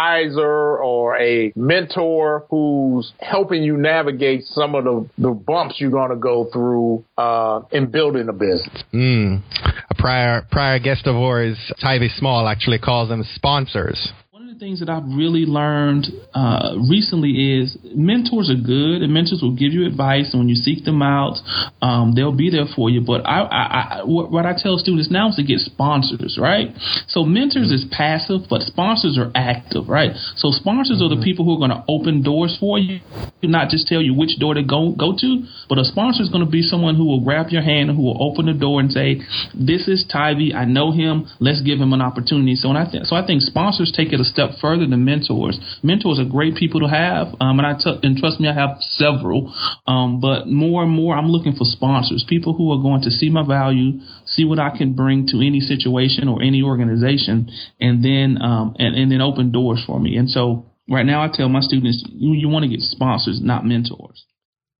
or 0.83 1.17
a 1.19 1.53
mentor 1.57 2.47
who's 2.51 3.13
helping 3.21 3.63
you 3.63 3.77
navigate 3.77 4.45
some 4.45 4.75
of 4.75 4.85
the, 4.85 5.09
the 5.19 5.31
bumps 5.31 5.77
you're 5.79 5.91
going 5.91 6.11
to 6.11 6.17
go 6.17 6.49
through 6.53 7.05
uh, 7.17 7.63
in 7.73 7.91
building 7.91 8.29
a 8.29 8.33
business. 8.33 8.85
Mm. 8.93 9.43
A 9.91 9.95
prior 9.95 10.47
prior 10.51 10.79
guest 10.79 11.07
of 11.07 11.17
ours, 11.17 11.57
Tyvi 11.83 12.11
Small, 12.19 12.49
actually 12.49 12.79
calls 12.79 13.09
them 13.09 13.25
sponsors 13.35 14.13
things 14.59 14.81
that 14.81 14.89
I've 14.89 15.05
really 15.05 15.45
learned 15.45 16.07
uh, 16.33 16.77
recently 16.89 17.61
is 17.61 17.77
mentors 17.85 18.49
are 18.49 18.57
good, 18.57 19.03
and 19.03 19.13
mentors 19.13 19.41
will 19.43 19.55
give 19.55 19.73
you 19.73 19.87
advice. 19.87 20.33
And 20.33 20.41
when 20.41 20.49
you 20.49 20.55
seek 20.55 20.85
them 20.85 21.03
out, 21.03 21.37
um, 21.83 22.15
they'll 22.15 22.37
be 22.37 22.51
there 22.51 22.65
for 22.75 22.89
you. 22.89 23.03
But 23.03 23.27
I, 23.27 23.43
I, 23.43 23.63
I, 24.01 24.03
what 24.05 24.47
I 24.47 24.55
tell 24.57 24.79
students 24.79 25.11
now 25.11 25.29
is 25.29 25.37
to 25.37 25.45
get 25.45 25.61
sponsors, 25.61 26.39
right? 26.41 26.69
So 27.09 27.25
mentors 27.25 27.71
is 27.71 27.85
passive, 27.91 28.49
but 28.49 28.63
sponsors 28.63 29.19
are 29.19 29.31
active, 29.35 29.89
right? 29.89 30.13
So 30.37 30.51
sponsors 30.53 30.99
mm-hmm. 30.99 31.05
are 31.05 31.09
the 31.11 31.15
mm-hmm. 31.17 31.25
people 31.25 31.45
who 31.45 31.55
are 31.57 31.69
going 31.69 31.77
to 31.77 31.85
open 31.89 32.23
doors 32.23 32.57
for 32.59 32.79
you, 32.79 33.01
not 33.43 33.69
just 33.69 33.89
tell 33.89 34.01
you 34.01 34.15
which 34.15 34.39
door 34.39 34.55
to 34.55 34.63
go 34.63 34.95
go 34.97 35.13
to, 35.21 35.45
but 35.69 35.79
a 35.79 35.85
sponsor 35.85 36.23
is 36.23 36.31
going 36.31 36.45
to 36.45 36.51
be 36.51 36.63
someone 36.63 36.97
who 36.97 37.05
will 37.05 37.21
grab 37.21 37.51
your 37.51 37.63
hand 37.63 37.91
and 37.91 37.97
who 37.99 38.05
will 38.05 38.23
open 38.23 38.47
the 38.47 38.55
door 38.55 38.81
and 38.81 38.91
say, 38.91 39.21
"This 39.53 39.89
is 39.89 40.07
Tyvi. 40.09 40.55
I 40.55 40.65
know 40.65 40.93
him. 40.93 41.29
Let's 41.41 41.61
give 41.61 41.79
him 41.79 41.93
an 41.93 42.01
opportunity." 42.01 42.55
So, 42.55 42.71
I 42.71 42.91
think 42.91 43.05
so 43.05 43.17
I 43.17 43.27
think 43.27 43.43
sponsors 43.43 43.93
take 43.95 44.13
it 44.13 44.21
a 44.21 44.25
step 44.25 44.46
step 44.47 44.61
further 44.61 44.87
than 44.87 45.05
mentors. 45.05 45.59
Mentors 45.83 46.19
are 46.19 46.25
great 46.25 46.57
people 46.57 46.81
to 46.81 46.89
have, 46.89 47.29
um, 47.41 47.59
and 47.59 47.67
I 47.67 47.75
t- 47.75 47.99
and 48.03 48.17
trust 48.17 48.41
me, 48.41 48.49
I 48.49 48.55
have 48.55 48.79
several. 48.81 49.55
Um, 49.87 50.21
but 50.21 50.47
more 50.47 50.83
and 50.83 50.93
more, 50.93 51.17
I'm 51.17 51.29
looking 51.29 51.53
for 51.53 51.65
sponsors, 51.65 52.25
people 52.29 52.55
who 52.55 52.73
are 52.73 52.83
going 52.83 53.03
to 53.03 53.11
see 53.11 53.31
my 53.31 53.47
value, 53.47 54.01
see 54.27 54.45
what 54.45 54.59
I 54.59 54.77
can 54.77 54.95
bring 54.95 55.27
to 55.29 55.37
any 55.39 55.61
situation 55.61 56.29
or 56.29 56.43
any 56.43 56.63
organization, 56.63 57.51
and 57.81 58.05
then 58.05 58.41
um, 58.43 58.75
and, 58.79 58.95
and 58.95 59.11
then 59.11 59.21
open 59.21 59.53
doors 59.53 59.83
for 59.87 60.01
me. 60.01 60.17
And 60.17 60.31
so 60.31 60.67
right 60.89 61.07
now, 61.07 61.23
I 61.23 61.29
tell 61.33 61.49
my 61.49 61.61
students, 61.61 62.05
you, 62.09 62.33
you 62.33 62.49
want 62.49 62.65
to 62.65 62.69
get 62.69 62.81
sponsors, 62.81 63.41
not 63.41 63.65
mentors. 63.65 64.25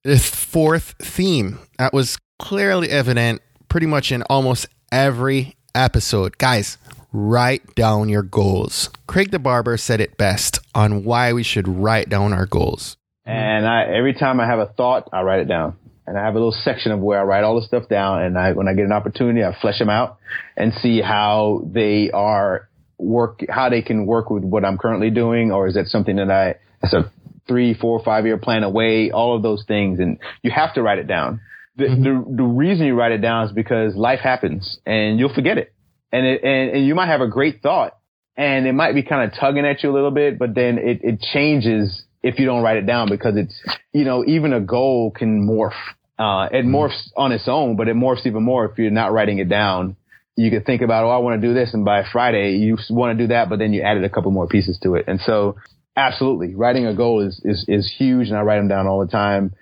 This 0.05 0.29
fourth 0.29 0.95
theme 1.01 1.59
that 1.79 1.93
was 1.93 2.19
clearly 2.39 2.91
evident 2.91 3.43
pretty 3.69 3.87
much 3.87 4.13
in 4.13 4.23
almost 4.23 4.69
every 4.93 5.57
episode. 5.75 6.39
Guys, 6.39 6.79
write 7.17 7.75
down 7.75 8.11
your 8.11 8.23
goals. 8.23 8.91
Craig 9.07 9.31
the 9.31 9.39
Barber 9.39 9.79
said 9.79 10.01
it 10.01 10.19
best 10.19 10.61
on 10.75 11.03
why 11.03 11.33
we 11.33 11.43
should 11.43 11.67
write 11.67 12.11
down 12.11 12.35
our 12.35 12.45
goals. 12.45 12.99
And 13.25 13.67
I, 13.67 13.85
every 13.85 14.13
time 14.13 14.39
I 14.39 14.47
have 14.47 14.59
a 14.59 14.67
thought, 14.67 15.09
I 15.13 15.23
write 15.23 15.41
it 15.41 15.49
down. 15.49 15.79
And 16.07 16.17
I 16.17 16.25
have 16.25 16.35
a 16.35 16.39
little 16.39 16.53
section 16.53 16.93
of 16.93 17.01
where 17.01 17.19
I 17.19 17.25
write 17.25 17.43
all 17.43 17.59
the 17.59 17.67
stuff 17.67 17.89
down. 17.89 18.23
And 18.23 18.39
I, 18.39 18.53
when 18.53 18.69
I 18.69 18.75
get 18.75 18.85
an 18.85 18.93
opportunity, 18.93 19.43
I 19.43 19.59
flesh 19.61 19.79
them 19.79 19.89
out 19.89 20.19
and 20.57 20.73
see 20.75 21.01
how 21.01 21.63
they 21.65 22.11
are 22.13 22.69
work, 22.99 23.41
how 23.49 23.71
they 23.71 23.83
can 23.83 24.07
work 24.07 24.31
with 24.31 24.45
what 24.45 24.65
I'm 24.65 24.79
currently 24.79 25.11
doing. 25.11 25.51
Or 25.51 25.67
is 25.67 25.75
that 25.75 25.87
something 25.87 26.17
that 26.17 26.31
I, 26.31 26.57
it's 26.83 26.93
a 26.93 27.11
three, 27.49 27.75
four, 27.75 28.03
five 28.05 28.27
year 28.27 28.37
plan 28.37 28.63
away, 28.63 29.11
all 29.11 29.35
of 29.35 29.43
those 29.43 29.65
things. 29.67 29.99
And 30.01 30.19
you 30.43 30.51
have 30.51 30.75
to 30.75 30.83
write 30.83 30.99
it 30.99 31.07
down. 31.07 31.41
The, 31.77 31.85
mm-hmm. 31.85 32.03
the, 32.03 32.37
the 32.37 32.43
reason 32.45 32.87
you 32.87 32.95
write 32.95 33.13
it 33.13 33.23
down 33.23 33.47
is 33.47 33.53
because 33.53 33.97
life 33.97 34.21
happens 34.21 34.79
and 34.87 35.19
you'll 35.19 35.35
forget 35.35 35.59
it 35.59 35.73
and 36.13 36.27
it, 36.27 36.43
and, 36.43 36.71
and 36.77 36.87
you 36.87 36.95
might 36.95 37.09
have 37.09 37.21
a 37.21 37.29
great 37.29 37.63
thought 37.63 37.97
and 38.37 38.67
it 38.67 38.73
might 38.73 38.95
be 38.95 39.03
kind 39.03 39.31
of 39.31 39.39
tugging 39.39 39.65
at 39.65 39.83
you 39.83 39.91
a 39.91 39.95
little 39.95 40.11
bit, 40.11 40.39
but 40.39 40.55
then 40.55 40.79
it, 40.79 41.01
it 41.03 41.21
changes 41.21 42.05
if 42.23 42.39
you 42.39 42.45
don't 42.45 42.63
write 42.63 42.77
it 42.77 42.87
down 42.87 43.09
because 43.09 43.37
it's, 43.37 43.55
you 43.93 44.05
know, 44.05 44.25
even 44.27 44.53
a 44.53 44.61
goal 44.61 45.11
can 45.11 45.47
morph. 45.49 45.71
Uh, 46.19 46.49
it 46.51 46.65
mm-hmm. 46.65 46.75
morphs 46.75 47.11
on 47.17 47.33
its 47.33 47.45
own, 47.47 47.77
but 47.77 47.89
it 47.89 47.97
morphs 47.97 48.27
even 48.27 48.43
more 48.43 48.67
if 48.67 48.79
you're 48.79 48.91
not 48.91 49.13
writing 49.13 49.39
it 49.39 49.49
down. 49.49 49.97
You 50.35 50.51
could 50.51 50.67
think 50.67 50.83
about, 50.83 51.05
oh, 51.05 51.11
I 51.11 51.19
want 51.19 51.41
to 51.41 51.47
do 51.47 51.55
this. 51.55 51.73
And 51.73 51.85
by 51.85 52.05
Friday, 52.11 52.57
you 52.57 52.77
want 52.91 53.17
to 53.17 53.25
do 53.25 53.29
that, 53.29 53.49
but 53.49 53.59
then 53.59 53.73
you 53.73 53.83
added 53.83 54.05
a 54.05 54.11
couple 54.11 54.31
more 54.31 54.47
pieces 54.47 54.79
to 54.83 54.97
it. 54.97 55.07
And 55.09 55.19
so 55.21 55.57
absolutely 55.97 56.55
writing 56.55 56.87
a 56.87 56.95
goal 56.95 57.27
is, 57.27 57.41
is, 57.43 57.65
is 57.69 57.91
huge. 57.97 58.29
And 58.29 58.37
I 58.37 58.43
write 58.43 58.59
them 58.59 58.69
down 58.69 58.87
all 58.87 59.01
the 59.01 59.11
time. 59.11 59.55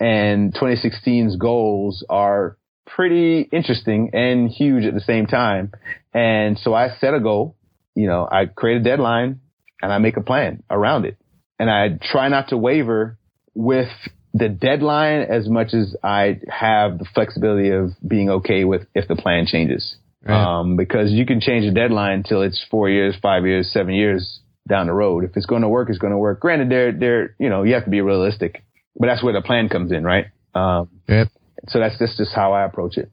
And 0.00 0.54
2016's 0.54 1.36
goals 1.36 2.04
are 2.08 2.56
pretty 2.96 3.40
interesting 3.40 4.10
and 4.12 4.50
huge 4.50 4.84
at 4.84 4.94
the 4.94 5.00
same 5.00 5.26
time. 5.26 5.72
And 6.12 6.58
so 6.58 6.74
I 6.74 6.90
set 7.00 7.14
a 7.14 7.20
goal, 7.20 7.56
you 7.94 8.06
know, 8.06 8.28
I 8.30 8.46
create 8.46 8.80
a 8.80 8.84
deadline 8.84 9.40
and 9.80 9.92
I 9.92 9.98
make 9.98 10.16
a 10.16 10.22
plan 10.22 10.62
around 10.70 11.04
it. 11.04 11.16
And 11.58 11.70
I 11.70 11.98
try 12.10 12.28
not 12.28 12.48
to 12.48 12.56
waver 12.56 13.18
with 13.54 13.88
the 14.34 14.48
deadline 14.48 15.22
as 15.22 15.48
much 15.48 15.74
as 15.74 15.94
I 16.02 16.40
have 16.48 16.98
the 16.98 17.04
flexibility 17.14 17.70
of 17.70 17.90
being 18.06 18.30
okay 18.30 18.64
with 18.64 18.86
if 18.94 19.08
the 19.08 19.16
plan 19.16 19.46
changes. 19.46 19.96
Right. 20.24 20.60
Um, 20.60 20.76
because 20.76 21.10
you 21.10 21.26
can 21.26 21.40
change 21.40 21.66
the 21.66 21.72
deadline 21.72 22.18
until 22.18 22.42
it's 22.42 22.64
four 22.70 22.88
years, 22.88 23.16
five 23.20 23.44
years, 23.44 23.72
seven 23.72 23.94
years 23.94 24.40
down 24.68 24.86
the 24.86 24.92
road. 24.92 25.24
If 25.24 25.36
it's 25.36 25.46
going 25.46 25.62
to 25.62 25.68
work, 25.68 25.88
it's 25.90 25.98
going 25.98 26.12
to 26.12 26.18
work. 26.18 26.40
Granted, 26.40 26.70
they're, 26.70 26.92
they're, 26.92 27.34
you 27.38 27.48
know, 27.48 27.64
you 27.64 27.74
have 27.74 27.84
to 27.84 27.90
be 27.90 28.00
realistic, 28.00 28.62
but 28.96 29.06
that's 29.06 29.22
where 29.22 29.32
the 29.32 29.42
plan 29.42 29.68
comes 29.68 29.90
in, 29.90 30.04
right? 30.04 30.26
Um, 30.54 30.88
yep. 31.08 31.28
So 31.68 31.78
that's 31.78 31.98
just, 31.98 32.16
just 32.18 32.32
how 32.32 32.52
I 32.52 32.64
approach 32.64 32.98
it. 32.98 33.10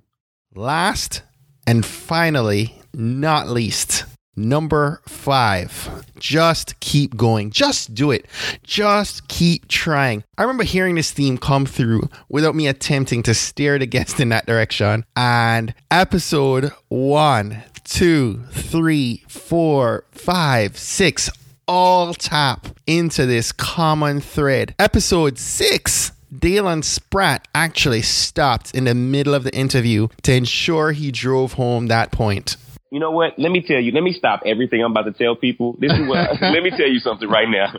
Last 0.55 1.21
and 1.67 1.85
finally, 1.85 2.81
not 2.93 3.47
least, 3.47 4.05
number 4.35 5.01
five, 5.07 6.03
just 6.17 6.79
keep 6.79 7.15
going. 7.15 7.51
Just 7.51 7.93
do 7.93 8.09
it. 8.09 8.25
Just 8.63 9.27
keep 9.27 9.67
trying. 9.67 10.23
I 10.37 10.43
remember 10.43 10.63
hearing 10.63 10.95
this 10.95 11.11
theme 11.11 11.37
come 11.37 11.65
through 11.65 12.09
without 12.29 12.55
me 12.55 12.67
attempting 12.67 13.21
to 13.23 13.33
steer 13.33 13.77
the 13.77 13.85
guest 13.85 14.19
in 14.19 14.29
that 14.29 14.47
direction. 14.47 15.05
And 15.15 15.75
episode 15.91 16.71
one, 16.87 17.63
two, 17.83 18.43
three, 18.51 19.23
four, 19.27 20.05
five, 20.11 20.77
six 20.77 21.29
all 21.67 22.15
tap 22.15 22.65
into 22.87 23.27
this 23.27 23.51
common 23.51 24.19
thread. 24.19 24.73
Episode 24.79 25.37
six 25.37 26.13
Dalen 26.37 26.83
Spratt 26.83 27.47
actually 27.55 28.01
stopped 28.01 28.75
in 28.75 28.85
the 28.85 28.93
middle 28.93 29.33
of 29.33 29.43
the 29.43 29.55
interview 29.55 30.07
to 30.23 30.33
ensure 30.33 30.91
he 30.91 31.11
drove 31.11 31.53
home 31.53 31.87
that 31.87 32.11
point. 32.11 32.57
You 32.91 32.99
know 32.99 33.11
what? 33.11 33.37
Let 33.37 33.51
me 33.51 33.61
tell 33.61 33.79
you. 33.79 33.91
Let 33.91 34.03
me 34.03 34.13
stop 34.13 34.41
everything 34.45 34.83
I'm 34.83 34.91
about 34.91 35.03
to 35.03 35.13
tell 35.13 35.35
people. 35.35 35.75
This 35.79 35.91
is 35.91 36.07
what. 36.07 36.41
let 36.41 36.63
me 36.63 36.71
tell 36.71 36.87
you 36.87 36.99
something 36.99 37.29
right 37.29 37.47
now. 37.47 37.73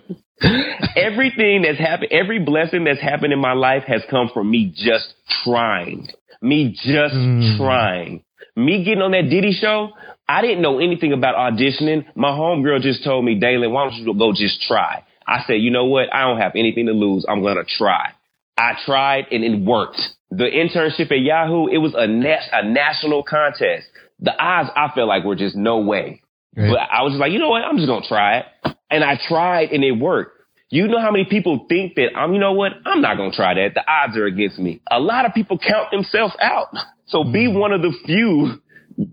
Everything 0.97 1.63
that's 1.63 1.79
happened, 1.79 2.13
every 2.13 2.39
blessing 2.39 2.85
that's 2.85 3.01
happened 3.01 3.33
in 3.33 3.41
my 3.41 3.53
life 3.53 3.85
has 3.87 4.03
come 4.11 4.31
from 4.33 4.51
me 4.51 4.73
just 4.75 5.13
trying. 5.45 6.09
Me 6.41 6.71
just 6.73 7.15
mm. 7.15 7.57
trying. 7.59 8.25
Me 8.57 8.85
getting 8.85 9.03
on 9.03 9.11
that 9.13 9.29
Diddy 9.31 9.53
show, 9.53 9.91
I 10.29 10.43
didn't 10.43 10.63
know 10.63 10.79
anything 10.79 11.13
about 11.13 11.35
auditioning. 11.35 12.05
My 12.15 12.31
homegirl 12.31 12.81
just 12.81 13.05
told 13.05 13.25
me, 13.25 13.39
Dalen, 13.39 13.73
why 13.73 13.85
don't 13.85 13.95
you 13.95 14.15
go 14.15 14.33
just 14.33 14.63
try? 14.63 15.05
I 15.27 15.45
said, 15.47 15.55
you 15.55 15.71
know 15.71 15.85
what? 15.87 16.13
I 16.13 16.23
don't 16.23 16.39
have 16.39 16.53
anything 16.57 16.87
to 16.87 16.93
lose. 16.93 17.25
I'm 17.29 17.43
going 17.43 17.57
to 17.57 17.65
try. 17.65 18.13
I 18.61 18.75
tried 18.85 19.27
and 19.33 19.43
it 19.43 19.59
worked. 19.59 20.01
The 20.31 20.45
internship 20.45 21.11
at 21.11 21.21
Yahoo, 21.21 21.67
it 21.67 21.79
was 21.79 21.95
a, 21.95 22.05
a 22.05 22.63
national 22.69 23.23
contest. 23.23 23.87
The 24.21 24.33
odds 24.39 24.69
I 24.77 24.89
felt 24.95 25.09
like 25.09 25.25
were 25.25 25.35
just 25.35 25.57
no 25.57 25.79
way. 25.79 26.23
Right. 26.55 26.69
But 26.71 26.79
I 26.79 27.03
was 27.03 27.15
like, 27.19 27.33
you 27.33 27.39
know 27.39 27.49
what? 27.49 27.63
I'm 27.63 27.77
just 27.77 27.89
going 27.89 28.03
to 28.03 28.09
try 28.09 28.39
it. 28.39 28.47
And 28.91 29.03
I 29.03 29.19
tried 29.29 29.71
and 29.71 29.83
it 29.83 29.93
worked. 29.93 30.37
You 30.69 30.87
know 30.87 31.01
how 31.01 31.11
many 31.11 31.25
people 31.25 31.67
think 31.69 31.95
that 31.97 32.17
I'm, 32.17 32.33
you 32.33 32.39
know 32.39 32.53
what? 32.53 32.73
I'm 32.85 33.01
not 33.01 33.17
going 33.17 33.31
to 33.31 33.37
try 33.37 33.55
that. 33.55 33.75
The 33.75 33.83
odds 33.91 34.17
are 34.17 34.27
against 34.27 34.59
me. 34.59 34.83
A 34.91 35.01
lot 35.01 35.25
of 35.27 35.35
people 35.35 35.59
count 35.59 35.91
themselves 35.91 36.35
out. 36.41 36.69
So 37.07 37.25
be 37.25 37.47
mm. 37.47 37.59
one 37.59 37.73
of 37.73 37.83
the 37.83 37.93
few 38.05 38.61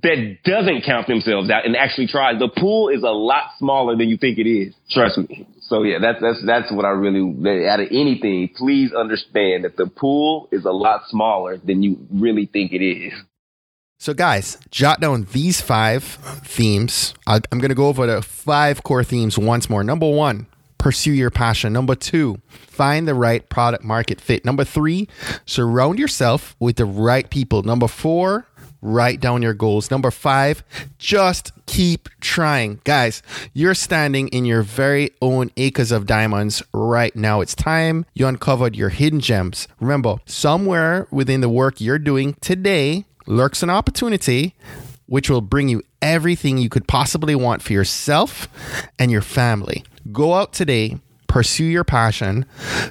that 0.04 0.38
doesn't 0.44 0.84
count 0.86 1.08
themselves 1.08 1.50
out 1.50 1.66
and 1.66 1.75
actually 1.75 2.08
tries. 2.08 2.38
The 2.38 2.50
pool 2.50 2.89
is 2.89 3.01
a 3.01 3.10
lot 3.10 3.51
smaller 3.58 3.96
than 3.96 4.10
you 4.10 4.18
think 4.18 4.38
it 4.38 4.48
is. 4.48 4.75
Trust 4.92 5.18
me. 5.18 5.48
So 5.67 5.83
yeah, 5.83 6.00
that's 6.00 6.21
that's 6.21 6.45
that's 6.45 6.71
what 6.71 6.86
I 6.86 6.89
really 6.89 7.67
out 7.67 7.81
of 7.81 7.88
anything. 7.91 8.50
Please 8.55 8.93
understand 8.93 9.65
that 9.65 9.75
the 9.75 9.88
pool 9.88 10.47
is 10.51 10.63
a 10.63 10.71
lot 10.71 11.01
smaller 11.09 11.57
than 11.57 11.83
you 11.83 11.97
really 12.09 12.45
think 12.45 12.71
it 12.71 12.83
is. 12.83 13.13
So 14.00 14.13
guys, 14.13 14.57
jot 14.71 15.01
down 15.01 15.27
these 15.33 15.59
five 15.59 16.03
themes. 16.45 17.13
I'm 17.25 17.41
going 17.51 17.69
to 17.69 17.75
go 17.75 17.88
over 17.88 18.05
the 18.05 18.21
five 18.21 18.83
core 18.83 19.03
themes 19.03 19.38
once 19.38 19.69
more. 19.69 19.83
Number 19.83 20.09
one, 20.09 20.47
pursue 20.77 21.12
your 21.12 21.31
passion. 21.31 21.74
Number 21.74 21.95
two, 21.95 22.39
find 22.47 23.07
the 23.07 23.15
right 23.15 23.47
product 23.50 23.83
market 23.83 24.21
fit. 24.21 24.45
Number 24.45 24.63
three, 24.63 25.09
surround 25.45 26.00
yourself 26.00 26.55
with 26.59 26.75
the 26.77 26.86
right 26.86 27.29
people. 27.29 27.63
Number 27.63 27.88
four, 27.88 28.45
write 28.81 29.19
down 29.19 29.41
your 29.41 29.53
goals. 29.53 29.91
Number 29.91 30.12
five, 30.12 30.63
just 30.98 31.51
keep 31.65 32.10
trying. 32.19 32.81
Guys, 32.84 33.22
you're 33.53 33.74
standing 33.74 34.27
in 34.29 34.46
your 34.46 34.63
very 34.63 35.12
own 35.22 35.51
acres 35.57 35.91
of 35.91 36.05
diamonds 36.05 36.63
right 36.74 37.15
now. 37.15 37.41
It's 37.41 37.55
time 37.55 38.05
you 38.13 38.27
uncovered 38.27 38.75
your 38.75 38.89
hidden 38.89 39.19
gems. 39.19 39.67
Remember, 39.79 40.17
somewhere 40.25 41.07
within 41.12 41.41
the 41.41 41.50
work 41.50 41.81
you're 41.81 42.00
doing 42.00 42.36
today 42.41 43.05
lurks 43.25 43.62
an 43.62 43.69
opportunity 43.69 44.55
which 45.07 45.29
will 45.29 45.41
bring 45.41 45.69
you 45.69 45.81
everything 46.01 46.57
you 46.57 46.69
could 46.69 46.88
possibly 46.88 47.36
want 47.36 47.62
for 47.62 47.74
yourself 47.74 48.48
and 49.00 49.10
your 49.12 49.22
family. 49.22 49.84
Go 50.12 50.34
out 50.34 50.53
today, 50.53 50.98
pursue 51.27 51.65
your 51.65 51.84
passion, 51.84 52.46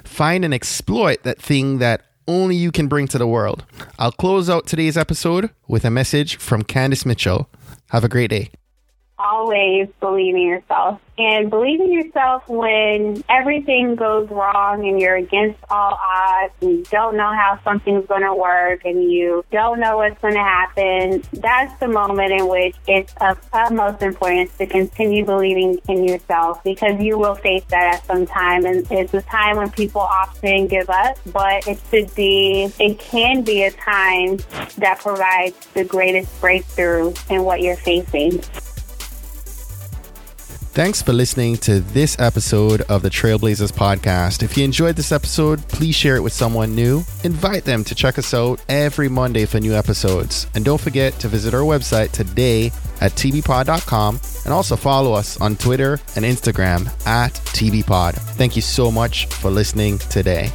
find 0.05 0.45
and 0.45 0.55
exploit 0.55 1.23
that 1.23 1.41
thing 1.41 1.79
that 1.79 2.03
only 2.29 2.57
you 2.57 2.73
can 2.73 2.89
bring 2.89 3.09
to 3.09 3.19
the 3.19 3.27
world. 3.27 3.65
I'll 3.99 4.13
close 4.13 4.51
out 4.51 4.67
today's 4.67 4.97
episode 4.97 5.51
with 5.69 5.85
a 5.85 5.91
message 5.91 6.37
from 6.37 6.63
Candace 6.63 7.07
Mitchell. 7.07 7.49
Have 7.91 8.05
a 8.05 8.09
great 8.09 8.31
day 8.31 8.51
always 9.19 9.89
believe 10.01 10.35
in 10.35 10.43
yourself 10.43 11.01
and 11.19 11.49
believe 11.49 11.81
in 11.81 11.91
yourself 11.91 12.47
when 12.49 13.25
everything 13.29 13.95
goes 13.95 14.29
wrong 14.29 14.87
and 14.87 15.01
you're 15.01 15.17
against 15.17 15.59
all 15.71 15.99
odds 15.99 16.53
and 16.61 16.71
you 16.71 16.85
don't 16.91 17.17
know 17.17 17.33
how 17.33 17.59
something's 17.65 18.07
going 18.07 18.23
to 18.23 18.35
work 18.35 18.85
and 18.85 19.11
you 19.11 19.43
don't 19.51 19.81
know 19.81 19.97
what's 19.97 20.21
going 20.21 20.35
to 20.35 20.41
happen. 20.41 21.23
That's 21.33 21.79
the 21.81 21.89
moment 21.89 22.33
in 22.33 22.47
which 22.49 22.77
it's 22.87 23.15
of 23.21 23.41
utmost 23.53 24.03
importance 24.03 24.55
to 24.59 24.67
continue 24.67 25.25
believing 25.25 25.81
in 25.89 26.05
yourself 26.05 26.63
because 26.63 27.01
you 27.01 27.17
will 27.17 27.37
face 27.37 27.65
that 27.71 27.95
at 27.95 28.07
some 28.07 28.27
time. 28.27 28.67
And 28.67 28.87
it's 28.91 29.15
a 29.15 29.23
time 29.23 29.57
when 29.57 29.71
people 29.71 30.03
often 30.03 30.67
give 30.67 30.91
up, 30.91 31.17
but 31.33 31.67
it 31.67 31.81
should 31.91 32.15
be, 32.15 32.71
it 32.79 32.99
can 32.99 33.43
be 33.43 33.63
a 33.63 33.71
time 33.71 34.37
that 34.77 34.99
provides 35.01 35.57
the 35.69 35.85
greatest 35.85 36.39
breakthrough 36.43 37.15
in 37.31 37.43
what 37.45 37.63
you're 37.63 37.77
facing. 37.77 38.43
Thanks 40.77 41.01
for 41.01 41.15
listening 41.15 41.57
to 41.65 41.81
this 41.81 42.21
episode 42.21 42.83
of 42.83 43.01
the 43.01 43.09
Trailblazers 43.09 43.73
podcast. 43.73 44.43
If 44.43 44.59
you 44.59 44.65
enjoyed 44.65 44.95
this 44.95 45.11
episode, 45.11 45.67
please 45.69 45.95
share 45.95 46.17
it 46.17 46.21
with 46.21 46.35
someone 46.35 46.75
new. 46.75 47.03
Invite 47.25 47.65
them 47.65 47.83
to 47.85 47.95
check 47.95 48.19
us 48.19 48.35
out 48.35 48.61
every 48.69 49.09
Monday 49.09 49.47
for 49.47 49.59
new 49.59 49.73
episodes. 49.73 50.47
And 50.55 50.67
don't 50.67 50.79
forget 50.79 51.15
to 51.21 51.29
visit 51.29 51.55
our 51.55 51.63
website 51.63 52.13
today 52.13 52.67
at 53.01 53.13
tbpod.com 53.13 54.21
and 54.45 54.53
also 54.53 54.77
follow 54.77 55.15
us 55.15 55.41
on 55.41 55.57
Twitter 55.57 55.95
and 56.15 56.27
Instagram 56.27 56.89
at 57.07 57.33
tbpod. 57.33 58.13
Thank 58.37 58.55
you 58.55 58.61
so 58.61 58.91
much 58.91 59.25
for 59.29 59.51
listening 59.51 59.97
today. 59.97 60.51